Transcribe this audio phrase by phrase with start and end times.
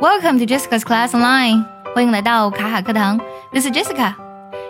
[0.00, 3.18] Welcome to Jessica's Class Online，欢迎来到卡卡课堂。
[3.50, 4.12] This is Jessica。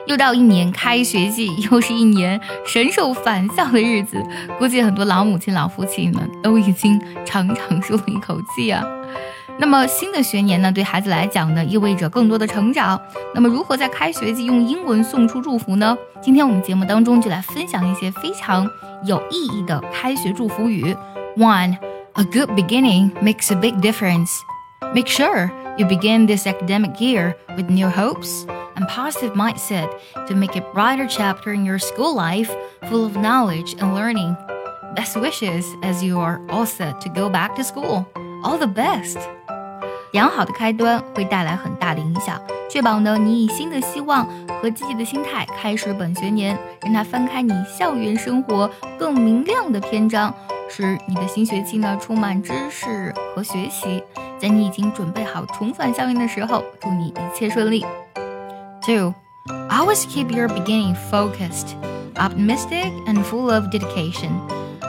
[0.07, 4.23] 又到一年开学季，又是一年神兽返校的日子，
[4.59, 8.85] 估计很多老母亲、老父亲们都已经长长舒了一口气啊。
[9.59, 13.01] 那么新的学年呢，对孩子来讲呢，意味着更多的成长。
[13.35, 15.97] 那么如何在开学季用英文送出祝福呢？
[16.23, 18.71] 今天我们节目当中就来分享一些非常
[19.05, 20.95] 有意义的开学祝福语。
[21.37, 21.79] One,
[22.13, 24.31] a good beginning makes a big difference.
[24.94, 28.46] Make sure you begin this academic year with new hopes
[28.76, 29.90] and positive mindset
[30.28, 32.52] to make a brighter chapter in your school life
[32.90, 34.36] full of knowledge and learning.
[34.96, 38.06] Best wishes as you are all set to go back to school.
[38.44, 39.18] All the best.
[40.12, 44.28] 良好的开端会带来很大的影响，确保呢你以新的希望
[44.62, 48.70] 和积极的心态开始本学年，让它翻开你校园生活
[49.00, 50.34] 更明亮的篇章，
[50.68, 54.04] 使你的新学期呢充满知识和学习。
[54.40, 57.86] 在你已经准备好重返校园的时候，祝你一切顺利。
[58.82, 59.14] Two,
[59.70, 61.76] always keep your beginning focused,
[62.16, 64.32] optimistic, and full of dedication.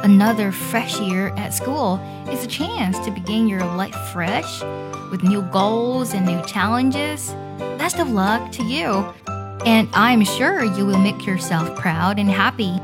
[0.02, 4.62] Another fresh year at school is a chance to begin your life fresh
[5.10, 7.34] with new goals and new challenges.
[7.78, 9.04] Best of luck to you,
[9.64, 12.80] and I'm sure you will make yourself proud and happy.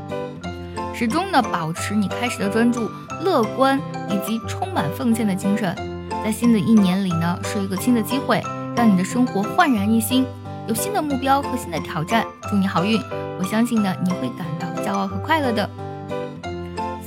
[0.93, 2.89] 始终呢保持你开始的专注、
[3.21, 5.75] 乐观以及充满奉献的精神，
[6.23, 8.41] 在新的一年里呢是一个新的机会，
[8.75, 10.25] 让你的生活焕然一新，
[10.67, 12.25] 有新的目标和新的挑战。
[12.49, 13.01] 祝你好运！
[13.39, 15.69] 我相信呢你会感到骄傲和快乐的。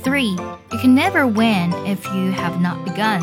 [0.03, 3.21] Three, you can never win if you have not begun.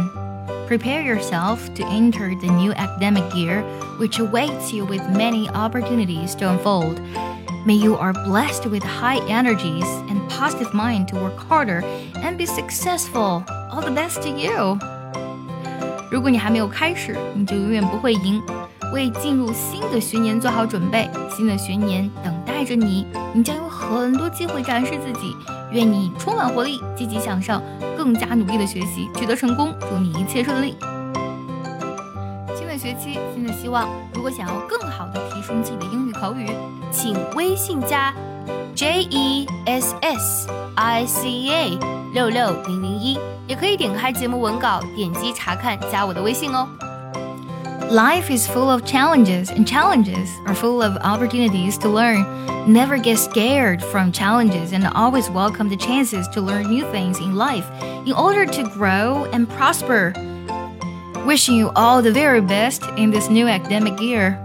[0.67, 3.65] Prepare yourself to enter the new academic year,
[3.99, 7.01] which awaits you with many opportunities to unfold.
[7.67, 11.83] May you are blessed with high energies and positive mind to work harder
[12.23, 13.45] and be successful.
[13.71, 14.79] All the best to you.
[16.12, 18.42] 如果你还没有开始，你就永远不会赢。
[18.94, 25.36] 为进入新的学年做好准备，新的学年等待着你，你将有很多机会展示自己。
[25.72, 27.62] 愿你充满活力，积极向上，
[27.98, 29.74] 更加努力的学习，取得成功。
[29.82, 30.76] 祝你一切顺利。
[32.56, 33.90] 新的学期，新的希望。
[34.14, 36.48] 如果想要更好的提升自己的英语口语，
[36.92, 38.14] 请微信加
[38.76, 41.78] J E S S I C A
[42.14, 46.69] 六六零零一，也可以点开节目文稿，点击查看，加我的微信哦。
[47.91, 52.25] Life is full of challenges, and challenges are full of opportunities to learn.
[52.69, 57.35] Never get scared from challenges and always welcome the chances to learn new things in
[57.35, 57.65] life
[58.05, 60.13] in order to grow and prosper.
[61.27, 64.37] Wishing you all the very best in this new academic year.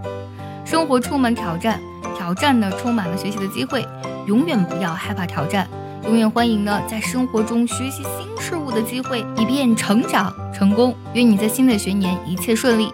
[0.64, 1.80] 生活充满挑战，
[2.16, 3.86] 挑战呢充满了学习的机会。
[4.26, 5.68] 永远不要害怕挑战，
[6.04, 10.94] 永远欢迎呢在生活中学习新事物的机会，以便成长成功。
[11.14, 12.92] 愿你在新的学年一切顺利。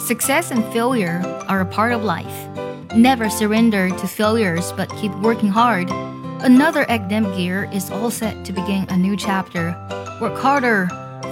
[0.00, 2.24] Success and failure are a part of life.
[2.94, 5.88] Never surrender to failures, but keep working hard.
[6.42, 9.74] Another academic year is all set to begin a new chapter.
[10.20, 10.88] Work harder,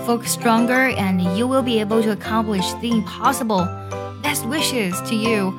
[0.06, 3.66] focus stronger, and you will be able to accomplish the impossible.
[4.22, 5.52] Best wishes to you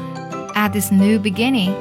[0.55, 1.75] at this new beginning.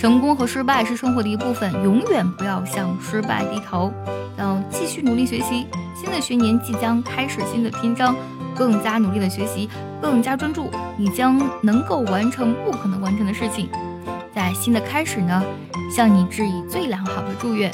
[0.00, 3.92] 成功和失败是生活的一部分，永远不要向失败低头，
[4.38, 5.66] 要继续努力学习。
[5.94, 8.16] 新的学年即将开始新的篇章，
[8.56, 9.68] 更加努力的学习，
[10.00, 13.68] 更加专注，你将能够完成不可能完成的事情。
[14.34, 15.44] 在新的开始呢，
[15.94, 17.70] 向你致以最良好的祝愿。